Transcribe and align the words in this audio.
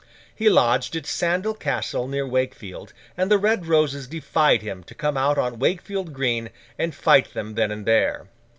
He 0.33 0.49
lodged 0.49 0.95
at 0.95 1.05
Sandal 1.05 1.53
Castle, 1.53 2.07
near 2.07 2.25
Wakefield, 2.25 2.91
and 3.15 3.29
the 3.29 3.37
Red 3.37 3.67
Roses 3.67 4.07
defied 4.07 4.63
him 4.63 4.83
to 4.85 4.95
come 4.95 5.15
out 5.15 5.37
on 5.37 5.59
Wakefield 5.59 6.11
Green, 6.11 6.49
and 6.79 6.95
fight 6.95 7.35
them 7.35 7.53
then 7.53 7.69
and 7.69 7.85
there. 7.85 8.25